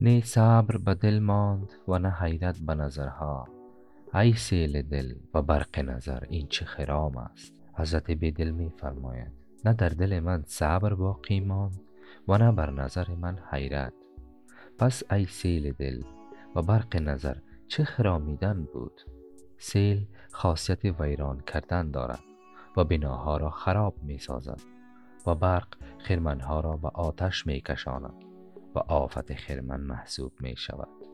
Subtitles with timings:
[0.00, 3.48] نی صبر به دل ماند و نه حیرت به نظرها.
[4.14, 9.32] ای سیل دل و برق نظر این چه خرام است؟ حضرت بیدل می فرماید
[9.64, 11.80] نه در دل من صبر باقی ماند
[12.28, 13.92] و نه بر نظر من حیرت.
[14.78, 16.02] پس ای سیل دل
[16.56, 17.36] و برق نظر
[17.68, 19.00] چه خرامیدن بود؟
[19.58, 22.22] سیل خاصیت ویران کردن دارد
[22.76, 24.60] و بناها را خراب می سازد
[25.26, 28.31] و برق خرمنها را به آتش می کشاند.
[28.74, 31.11] و آفت خرمن محسوب می شود